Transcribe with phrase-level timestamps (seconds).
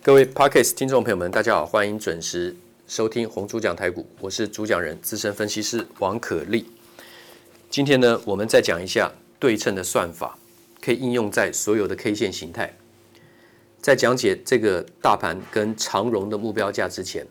[0.00, 2.54] 各位 Podcast 听众朋友们，大家好，欢迎准时
[2.86, 6.66] 收听红猪讲台股，我是主讲人资深分析师王可立。
[7.68, 10.38] 今天呢，我们再讲一下对称的算法，
[10.80, 12.72] 可以应用在所有的 K 线形态。
[13.80, 17.26] 在讲解这个大盘跟长荣的目标价之前，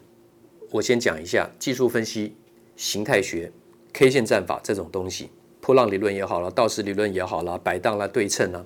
[0.70, 2.36] 我先讲一下技术分析、
[2.76, 3.50] 形态学、
[3.94, 5.30] K 线战法这种东西。
[5.62, 8.66] 波浪理论也好了，道氏理论也好了，摆荡啦、对称啦，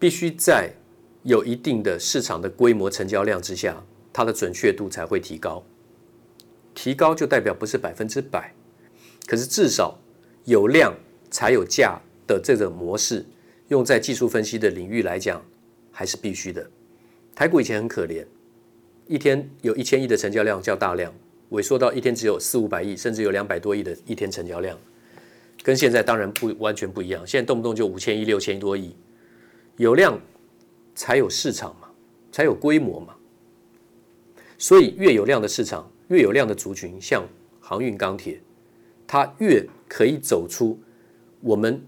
[0.00, 0.72] 必须在
[1.26, 5.60] 有一定的市场的规模、成交量之下，它的准确度才会提高。
[6.72, 8.54] 提高就代表不是百分之百，
[9.26, 9.98] 可是至少
[10.44, 10.94] 有量
[11.28, 13.26] 才有价的这种模式，
[13.66, 15.44] 用在技术分析的领域来讲，
[15.90, 16.64] 还是必须的。
[17.34, 18.24] 台股以前很可怜，
[19.08, 21.12] 一天有一千亿的成交量叫大量，
[21.50, 24.78] 萎缩到一天只有四五百亿，甚至有两百多亿的一天成交量。
[25.64, 28.94] 跟现在当然不完全不一样，现在动不动就五千亿、六千多亿，
[29.76, 30.16] 有量
[30.96, 31.88] 才有市场嘛，
[32.32, 33.14] 才有规模嘛。
[34.58, 37.24] 所以越有量的市场，越有量的族群，像
[37.60, 38.40] 航运、钢铁，
[39.06, 40.76] 它越可以走出
[41.40, 41.80] 我们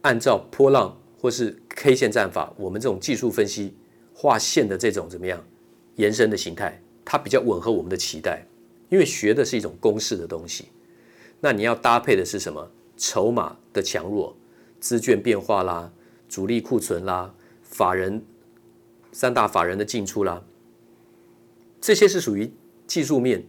[0.00, 3.74] 按照波浪或是 K 线战法，我们这种技术分析
[4.14, 5.44] 画线的这种怎么样
[5.96, 8.46] 延伸的形态，它比较吻合我们的期待，
[8.88, 10.66] 因为学的是一种公式的东西，
[11.40, 12.70] 那你要搭配的是什么？
[12.98, 14.34] 筹码的强弱、
[14.80, 15.92] 资券变化啦、
[16.30, 18.24] 主力库存啦、法人
[19.16, 20.44] 三大法人的进出啦，
[21.80, 22.52] 这些是属于
[22.86, 23.42] 技术面、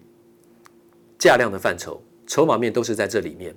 [1.19, 3.53] 价量的范畴，筹码面都是在这里面。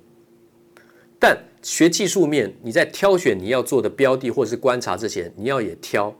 [1.20, 6.12] 但学技术面，你在挑选你要做的标的或是观察之前，你要也挑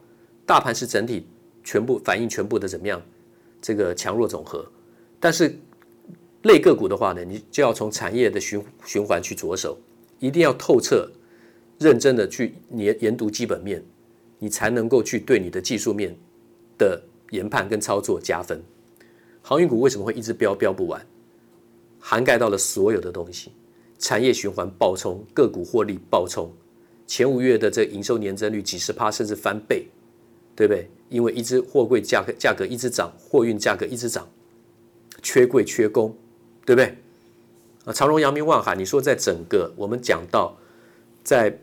[0.47, 1.27] 大盘是整体
[1.65, 3.03] 全部反映全部的怎么样
[3.61, 4.65] 这个强弱总和，
[5.19, 5.59] 但是。
[6.45, 9.79] 类个股的话呢，你就要从产业的循循环去着手，
[10.21, 11.07] 一定要透彻、
[11.79, 13.85] 认真的去研研读基本面，
[14.41, 16.13] 你才能够去对你的技术面
[16.77, 18.61] 的研判跟操作加分。
[19.41, 21.07] 航运股为什么会一直飙飙不完？
[22.01, 23.53] 涵盖到了所有的东西，
[24.01, 26.53] 产业循环暴冲，个股获利暴冲，
[27.07, 29.87] 前五月的这营收年增率几十趴甚至翻倍，
[30.57, 30.91] 对不对？
[31.09, 34.29] 因为一只货柜价格价格一直涨，货运价格一直涨，
[35.23, 36.13] 缺柜缺工。
[36.67, 36.95] 对不对？
[37.87, 40.57] 啊，长荣、阳明、万海，你说在整个我们讲到，
[41.25, 41.59] 在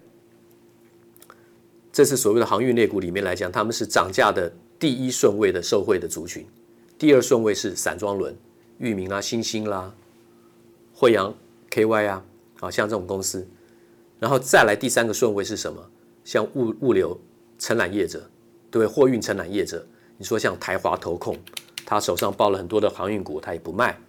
[1.97, 6.45] 这次所谓的航运类股里面来讲，他们是涨价的第一顺位的受惠的族群，
[6.95, 8.37] 第二顺位是散装轮，
[8.77, 9.91] 裕民啦、星星啦、
[10.93, 11.33] 慧洋
[11.71, 12.23] KY 啊，
[12.59, 13.47] 好像这种公司，
[14.19, 15.83] 然后再来第三个顺位是什么？
[16.23, 17.19] 像物物流
[17.57, 18.19] 承揽业者，
[18.69, 18.87] 对不对？
[18.87, 19.83] 货运承揽业者，
[20.19, 21.35] 你说像台华投控，
[21.83, 23.99] 他手上抱了很多的航运股，他也不卖。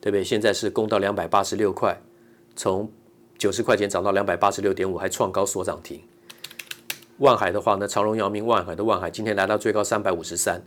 [0.00, 0.22] 对不对？
[0.22, 2.00] 现在是攻到两百八十六块，
[2.54, 2.88] 从
[3.36, 6.00] 九十块钱涨到两百八十六点五，还创高所涨停。
[7.22, 10.60] 万海的话呢，长荣、阳明、万海的万海今天来到最高三百五十三，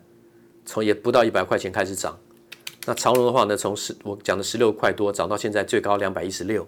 [0.66, 2.18] 从也不到一百块钱开始涨。
[2.86, 6.66] 那长荣的话呢，从十我讲的十六块多涨到现在最高两百一十六。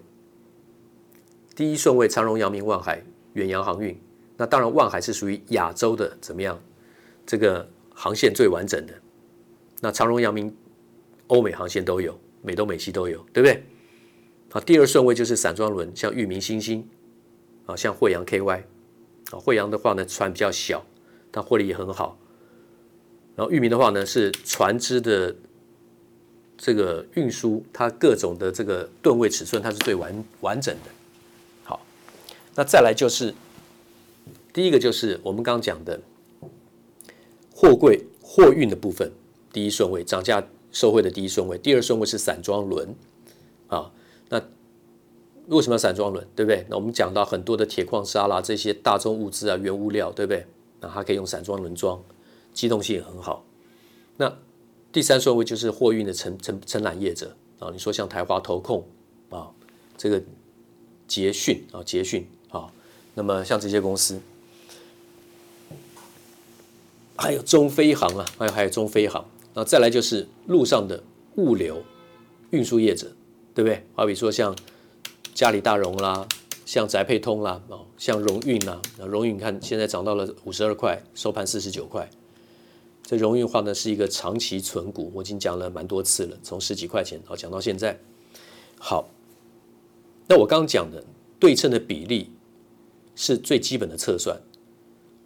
[1.56, 3.02] 第一顺位长荣、阳明、万海、
[3.34, 3.98] 远洋航运。
[4.36, 6.59] 那当然，万海是属于亚洲的怎么样？
[7.25, 8.94] 这个航线最完整的。
[9.80, 10.54] 那长荣、阳明，
[11.28, 12.14] 欧美航线都有。
[12.42, 13.64] 美东、美西都有，对不对？
[14.52, 16.86] 好，第二顺位就是散装轮，像裕民、新星，
[17.66, 18.62] 啊，像慧洋 KY，
[19.32, 20.86] 啊，惠阳的话呢，船比较小，
[21.32, 22.18] 它获利也很好。
[23.36, 25.36] 然后裕民的话呢，是船只的
[26.58, 30.92] 这个运输，它各种的这个吨位尺寸，它是最完完整的。
[31.64, 31.86] 好，
[32.56, 33.34] 那再来就是
[34.52, 36.00] 第一个就是我们刚讲的
[37.54, 39.12] 货柜货运的部分，
[39.52, 40.44] 第一顺位涨价。
[40.70, 42.94] 受惠的第一顺位，第二顺位是散装轮，
[43.68, 43.90] 啊，
[45.47, 46.25] 为什么要散装轮？
[46.35, 46.66] 对不对？
[46.69, 50.46] 那我们讲到很多的铁矿砂啦，这些大宗物资啊，原物料，对不对？
[50.80, 52.02] 那它可以用散装轮装，
[52.53, 53.44] 机动性也很好。
[54.18, 54.38] 那
[54.91, 58.86] 第三顺位就是货运的承承承揽业者啊，你说像台华投控
[59.30, 59.50] 啊，
[59.97, 60.22] 这个
[61.07, 62.72] 捷讯啊，捷讯啊，
[63.13, 64.19] 那么像这些公司，
[67.16, 69.25] 还有中飞航啊，还有还有中飞航。
[69.54, 71.01] 那再来就是路上的
[71.36, 71.81] 物流
[72.51, 73.07] 运输业者，
[73.56, 73.83] 对不对？
[73.95, 74.56] 好比说像
[75.38, 76.28] 嘉里大荣啦，
[76.66, 82.10] 像宅配通啦，哦，像荣运啦，那荣运你看现在涨到了五十二块，收盘四十九块。
[83.04, 88.00] 这荣运的话呢，是一个长期存股，我已经讲了蛮多次了，从十几块钱好讲到现在。
[88.80, 89.12] 好，
[90.28, 91.04] 那我刚刚讲的
[91.39, 92.31] 对称的比例
[93.16, 94.42] 是最基本的测算。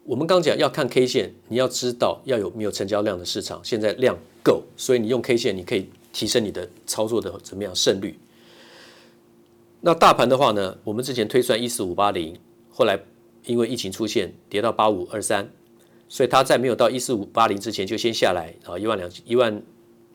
[0.03, 8.19] 我们刚讲要看 K 线，你要知道要有没有成交量的市场，现在量够，所以你用 K 线，你可以提升你的操作的怎么样胜率。
[9.83, 12.37] 那大盘的话呢，我们之前推算一四五八零，
[12.69, 12.99] 后来
[13.45, 15.49] 因为疫情出现跌到八五二三，
[16.07, 19.61] 所以它在没有到一四五八零之前就先下来啊，一万两一万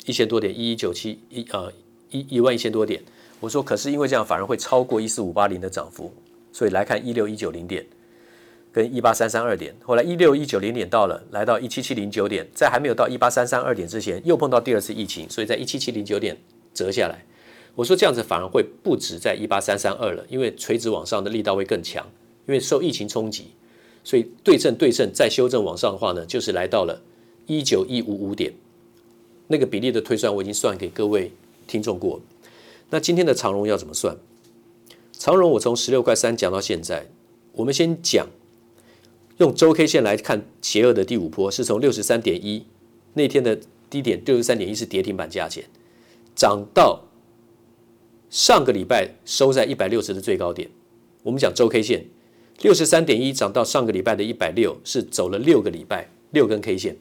[0.04, 1.72] 一千多点，一一九七一呃
[2.10, 3.02] 一一万一千多点。
[3.40, 6.12] 我说，可是因为这样反而会超过一四五八零的涨幅，
[6.52, 7.84] 所以来看一六一九零点
[8.72, 9.74] 跟一八三三二点。
[9.82, 16.36] 后来一六一九零点到了，来到一七七零九点，在还没有到一八三三二点之前，又碰到第二次疫情，所以在一七七零九点
[16.72, 17.26] 折下来。
[17.76, 22.04] 我说这样子反而会不止在一八三三二了，因为垂直往上的力道会更强，
[22.48, 23.48] 因为受疫情冲击，
[24.02, 27.02] 所以对称对称再修正往上的话呢，就是来到了
[27.46, 28.54] 一九一五五点，
[29.48, 31.30] 那个比例的推算我已经算给各位
[31.66, 32.18] 听众过。
[32.88, 34.16] 那今天的长荣要怎么算？
[35.12, 37.08] 长荣我从十六块三讲到现在，
[37.52, 38.26] 我们先讲
[39.36, 42.64] 用周 K 线来看邪恶的第五波，是从六十三点一
[43.12, 45.64] 那天的低点六十三点一是跌停板价钱，
[46.34, 47.02] 涨到。
[48.36, 50.68] 上个礼拜收在一百六十的最高点，
[51.22, 52.04] 我们讲周 K 线，
[52.60, 56.98] 六十三点一涨到上个礼拜的一百六，是走了六个礼拜六根 K 线。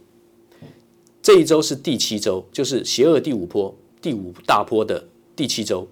[1.22, 5.86] 这一周是第七周，就是邪恶第五波第五大波的第七周。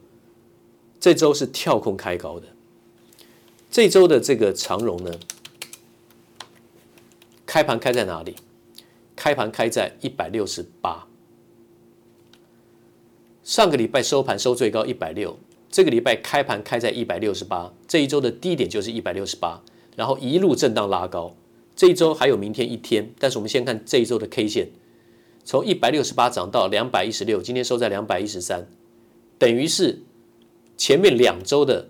[0.97, 2.47] 这周是跳空开高的。
[3.69, 5.11] 这周的这个长荣呢，
[7.45, 8.33] 开盘开在哪里？
[9.13, 11.05] 开盘开在一百六十八。
[13.43, 15.37] 上个礼拜收盘收最高一百六，
[15.69, 19.61] 这个礼拜开盘开在一百六十八，这一周的低点就是一百六十八，
[19.97, 21.35] 然后一路震荡拉高。
[21.75, 24.69] 这一周还有明天一天，但是我们先看这一周的 K 线，
[25.43, 28.65] 从一百六十八涨到两百一十六，今天收在两百一十三，
[29.37, 29.99] 等于是
[30.77, 31.89] 前面两周的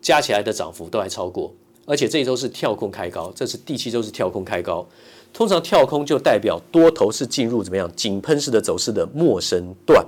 [0.00, 1.52] 加起来的涨幅都还超过，
[1.84, 4.88] 而且这一周是跳空开高，这是第七周是跳空开高，
[5.34, 10.06] 通常跳空就代表多头是进入怎么样井喷式的走势的陌生段。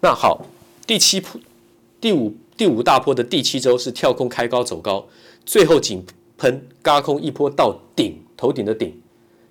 [0.00, 0.46] 那好，
[0.86, 1.40] 第七波、
[2.00, 5.08] 第五、第五大波的第七周是跳空开高走高，
[5.44, 6.04] 最后井
[6.36, 9.00] 喷轧空一波到顶头顶的顶，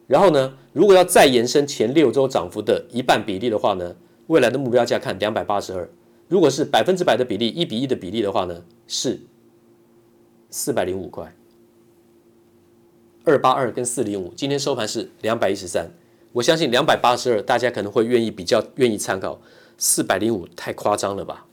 [0.08, 3.94] 然后呢，如果要再延伸前六周涨幅的一半比例的话呢，
[4.28, 5.90] 未来的目标价看两百八十二，
[6.30, 9.20] 如果是百分之百的比例，一比一的比例的话呢，是
[10.50, 11.36] 四百零五块，
[13.26, 15.92] 二八二跟四零五，今天收盘是两百一十三，
[16.32, 19.42] 我相信两百八十二大家可能会愿意比较愿意参考。
[19.78, 21.46] 四百零五太夸张了吧？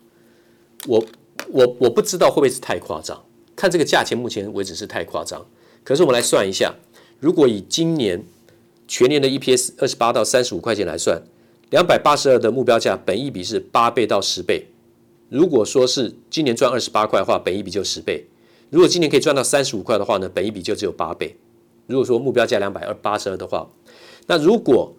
[0.86, 1.04] 我
[1.48, 3.22] 我我不知道会不会是太夸张。
[3.56, 5.46] 看这个价钱，目前为止是太夸张。
[5.82, 6.74] 可是我们来算一下，
[7.20, 8.24] 如果以今年
[8.88, 11.22] 全年的 EPS 二十八到三十五块钱来算，
[11.70, 14.66] 两百八十二的目标价，本一比是八倍到十倍。
[15.28, 18.26] 如果说是今年赚二十八块的话，本一比就十倍。
[18.70, 21.36] 如果今年可以赚到三十五块的话呢，本一比就只有八倍。
[21.86, 23.68] 如果说目标价两百二八十二的话，
[24.26, 24.92] 那如果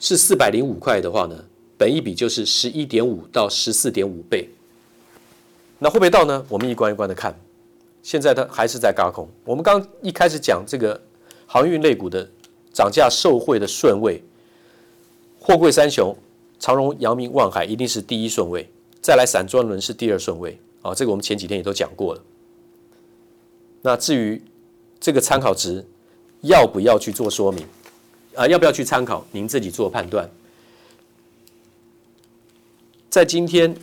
[0.00, 1.44] 是四百零五块的话呢，
[1.78, 4.48] 本一比就是十一点五到十四点五倍。
[5.78, 6.44] 那会不会到呢？
[6.48, 7.38] 我们一关一关的看。
[8.02, 9.28] 现在它还是在轧空。
[9.44, 10.98] 我们刚一开始讲这个
[11.46, 12.26] 航运类股的
[12.72, 14.22] 涨价受惠的顺位，
[15.38, 16.16] 货柜三雄
[16.58, 18.66] 长荣、阳明、万海一定是第一顺位，
[19.02, 20.58] 再来散装轮是第二顺位。
[20.80, 22.22] 啊，这个我们前几天也都讲过了。
[23.82, 24.42] 那至于
[24.98, 25.86] 这个参考值
[26.40, 27.66] 要不要去做说明？
[28.34, 29.26] 啊，要不要去参考？
[29.32, 30.30] 您自己做判断。
[33.08, 33.76] 在今天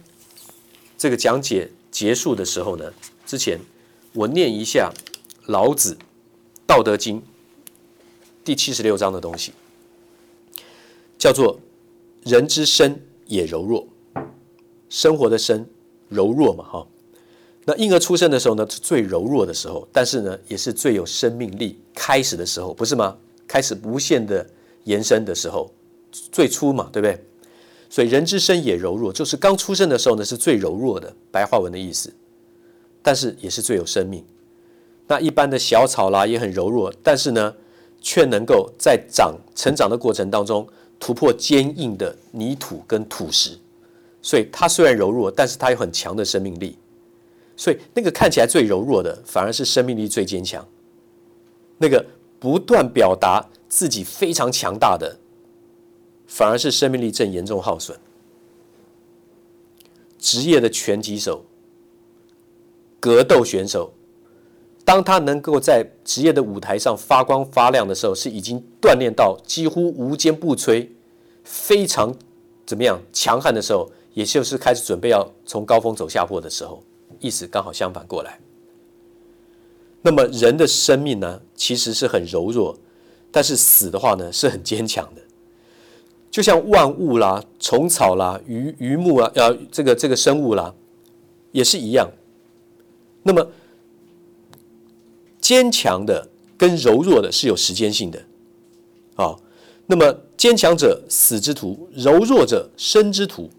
[0.97, 2.93] 这个讲解结束的时候呢，
[3.25, 3.59] 之前
[4.13, 4.91] 我念一下
[5.47, 5.93] 老子
[6.65, 7.19] 《道德经》
[8.45, 9.51] 第七十六章的东西，
[11.17, 11.59] 叫做
[12.23, 13.85] “人之生也柔弱”，
[14.89, 15.67] 生活的生
[16.07, 16.87] 柔弱嘛，哈。
[17.65, 23.17] 那婴儿出生的时候呢，是最柔弱的时候，但是呢，也是最有生命力开始的时候，不是吗？
[23.47, 24.45] 开始无限的
[24.83, 25.71] 延伸的时候，
[26.31, 27.23] 最初嘛，对不对？
[27.89, 32.13] 所以人之生也柔弱，就是刚出生的时候呢，是最柔弱的，白话文的意思。
[33.01, 34.25] 但是也是最有生命。
[35.07, 37.55] 那一般的小草啦也很柔弱，但是呢，
[38.01, 40.67] 却能够在长成长的过程当中
[40.99, 43.57] 突破坚硬的泥土跟土石。
[44.21, 46.77] 所以它虽然柔弱，但是它有很强的生命力。
[47.55, 50.67] 所以那个看起来最柔弱的，反而是生命力最坚强。
[51.77, 52.05] 那个。
[52.39, 55.17] 不断表达自己非常强大的，
[56.27, 57.97] 反而是生命力正严重耗损。
[60.19, 61.45] 职业的拳击手、
[62.99, 63.93] 格斗选手，
[64.83, 70.89] 当他能够在职业的舞台上发光发亮的时候，是已经锻炼到几乎无坚不摧、
[71.43, 72.13] 非常
[72.65, 76.83] 怎么样强悍的时候，也就是开始准备要从高峰走下坡的时候，
[77.19, 78.39] 意思刚好相反过来。
[80.07, 82.77] 那么人的生命呢，其实是很柔弱，
[83.29, 85.21] 但是死的话呢，是很坚强的。
[86.31, 90.73] 就像万物啦、虫草啦、鱼鱼目啊，呃，这个这个生物啦，
[91.51, 92.09] 也是一样。
[93.23, 93.51] 那么
[95.41, 98.23] 坚强的、跟柔弱的是有时间性的，
[99.15, 99.35] 啊，
[99.87, 103.49] 那么坚强者死之徒，柔弱者生之徒，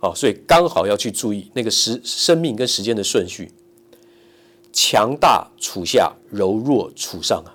[0.00, 3.52] 啊，所以刚好要去注意那个时生命跟时间的顺序，
[4.78, 7.50] 强大处下，柔弱处上啊，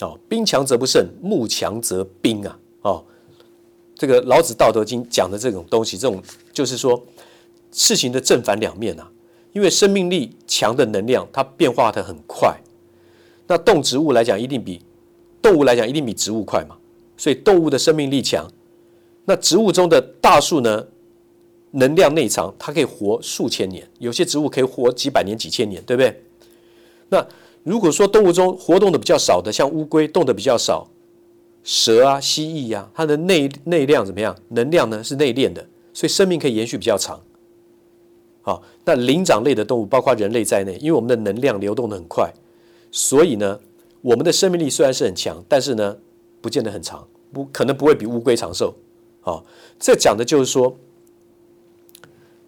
[0.00, 3.02] 哦，兵强则不胜，木强则兵啊，哦，
[3.94, 7.02] 这个老子《道德经》讲的这种东西，这种就是说
[7.72, 9.10] 事情的正反两面啊，
[9.54, 12.54] 因为生命力强的能量，它变化的很快。
[13.46, 14.82] 那动植物来讲，一定比
[15.40, 16.76] 动物来讲一定比植物快嘛，
[17.16, 18.46] 所以动物的生命力强。
[19.24, 20.86] 那植物中的大树呢，
[21.78, 26.22] 能量内藏，它可以活数千年，有些植物可以活几百年、几千年，对不对？
[27.08, 27.26] 那
[27.62, 30.88] 如果说动物中活动的比较少的，像乌龟动的比较少，
[31.62, 34.34] 蛇啊、蜥蜴呀、啊，它的内内量怎么样？
[34.48, 37.20] 能量呢是内敛的，所以生命可以延续比较长。
[38.42, 42.32] 好，那灵长类的动物，包括人类在内，因为我们的能量流动的很快。
[42.90, 43.60] 所以呢，
[44.00, 45.96] 我们的生命力虽然是很强，但是呢，
[46.40, 48.74] 不见得很长，不可能不会比乌龟长寿。
[49.20, 49.44] 好，
[49.78, 50.74] 这讲的就是说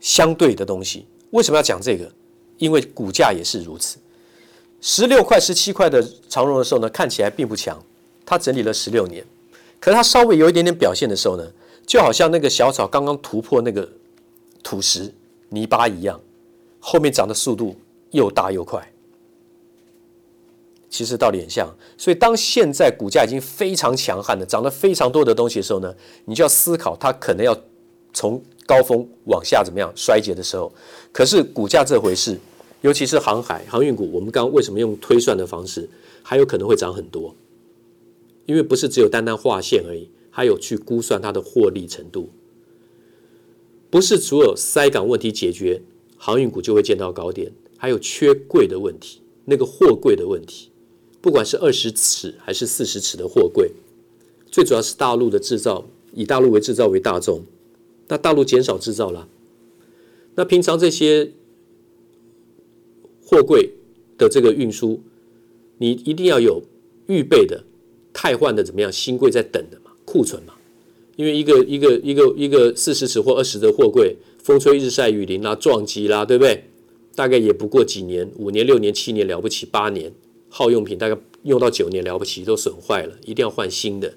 [0.01, 1.07] 相对的东西。
[1.31, 2.11] 为什么要讲这个？
[2.59, 3.99] 因为股价也是如此。
[4.81, 7.83] 十六块、十七块的长荣的时候呢，看起来并不强，
[8.25, 9.25] 它整理了十六年，
[9.79, 11.47] 可是它稍微有一点点表现的时候呢，
[11.87, 13.89] 就好像那个小草刚刚突破那个
[14.63, 15.13] 土石
[15.51, 16.21] 泥巴一样，
[16.79, 17.77] 后面长的速度
[18.11, 18.91] 又大又快。
[20.89, 27.57] 其实道理很像，所以当现在股价已经非常强悍的涨了非常多的东西的时候呢，你就要思考它可能要
[28.13, 30.73] 从高峰往下怎么样衰竭的时候。
[31.11, 32.39] 可是股价这回事，
[32.83, 35.89] 尤其是航海航运股，我们刚刚为什么用推算的方式，
[36.23, 37.35] 还有可能会涨很多？
[38.47, 42.31] 因为不是只有单单画线而已，还有去估算它的获利程度。
[43.91, 45.83] 不是只有塞港问题解决，
[46.17, 50.71] 航运股就会见到高点，还有缺柜的问题，那个货柜的问题。
[51.21, 53.73] 不管是二十尺还是四十尺的货柜，
[54.49, 57.43] 最主要是大陆的制造，以大陆为制造为大宗，
[58.11, 59.29] 那大陆减少制造了，
[60.35, 61.31] 那平常这些
[63.25, 63.71] 货柜
[64.19, 65.01] 的这个运输，
[65.79, 66.61] 你一定要有
[67.07, 67.63] 预备的、
[68.13, 70.55] 汰换的怎么样新柜在等的嘛，库存嘛，
[71.15, 76.65] 因为一个一个一个一个四十尺或二十的货柜，风吹日晒雨淋啦，撞击啦，对不对？
[77.15, 80.13] 大概也不过几年，五年、六年、七年了不起，八年。
[80.49, 84.15] 耗用品大概用到九年了不起，都损坏了，一定要换新的。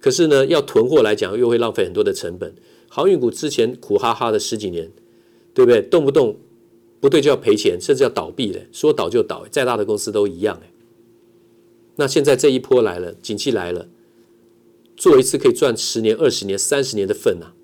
[0.00, 2.52] 可是呢，要囤货来讲，又会浪费很多的成本。
[2.94, 4.90] 航运股之前苦哈哈的十几年，
[5.54, 5.80] 对不对？
[5.80, 6.36] 动不动
[7.00, 10.60] 不对就要赔钱，甚至要倒闭的，说倒就倒，再大的公司都一样。
[11.96, 13.88] 那现在这一波来了，景气来了，
[14.94, 17.54] 做一次可以赚十年、二十年、三十年的份呐、啊，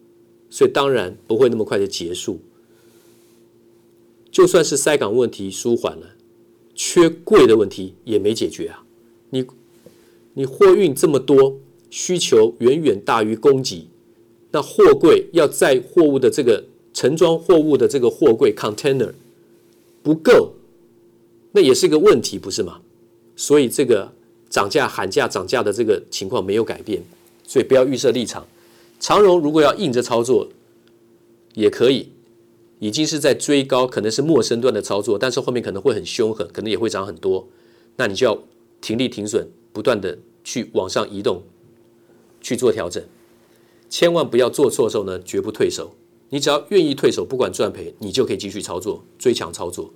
[0.49, 2.41] 所以当然不会那么快的结束。
[4.31, 6.15] 就算是塞港问题舒缓了。
[6.75, 8.85] 缺柜的问题也没解决啊！
[9.31, 9.45] 你
[10.35, 11.59] 你货运这么多，
[11.91, 13.89] 需求远远大于供给，
[14.51, 19.13] 那货柜要载货物的这个盛装货物的这个货柜 container
[20.03, 20.55] 不够，
[21.53, 22.81] 那也是一个问题，不是吗？
[23.37, 24.13] 所以这个
[24.49, 27.03] 涨价喊价涨价的这个情况没有改变，
[27.47, 28.47] 所以不要预设立场。
[28.99, 30.49] 长荣如果要硬着操作，
[31.55, 32.09] 也可以。
[32.81, 37.45] 已经是在追高，可能是末升段的操作，但是后面可能会很凶狠，可能也会涨很多，
[37.97, 38.41] 那你就要
[38.81, 41.43] 停利停损，不断的去往上移动，
[42.41, 43.03] 去做调整，
[43.89, 45.95] 千万不要做错的时候呢，绝不退手。
[46.31, 49.91] 你只要愿意退手，不管赚赔，你就可以继续操作，追强操作。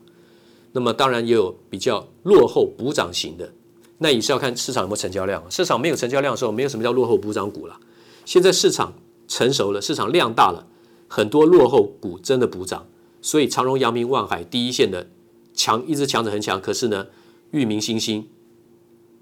[0.72, 3.52] 那么当然也有比较落后补涨型的，
[3.98, 5.44] 那也是要看市场有没有成交量。
[5.50, 7.78] 市场没有成交量的时候，没有什么叫落后补涨股了。
[8.24, 8.94] 现在市场
[9.28, 10.66] 成熟了，市场量大了。
[11.06, 12.86] 很多落后股真的补涨，
[13.20, 15.08] 所以长荣、阳明、万海第一线的
[15.52, 16.58] 强，一直强者很强。
[16.58, 17.08] 可是呢，
[17.50, 18.26] 裕民、新兴、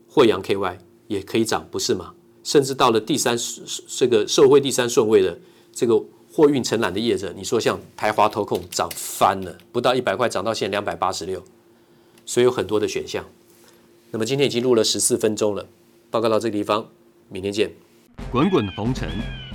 [0.07, 2.15] 惠阳 KY 也可以涨，不是吗？
[2.43, 3.37] 甚至到了第三
[3.87, 5.39] 这个社会第三顺位的
[5.73, 11.43] 这个货运承揽的业者，你说像台华投控涨翻了，不到一百块涨到现在两百八十六，
[12.25, 13.25] 所以有很多的选项。
[14.11, 15.67] 那么今天已经录了十四分钟了，
[16.11, 16.89] 报告到这个地方，
[17.29, 17.71] 明天见。
[18.31, 19.09] 滚滚红尘。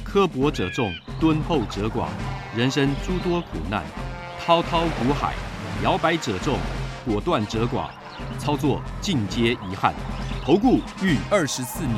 [0.04, 2.08] 刻薄者众，敦厚者寡；
[2.56, 3.84] 人生诸多苦难，
[4.40, 5.36] 滔滔苦海，
[5.84, 6.58] 摇摆者众，
[7.06, 7.90] 果断者寡。
[8.40, 9.94] 操作尽皆遗憾。
[10.46, 11.98] 投顾逾二十四年，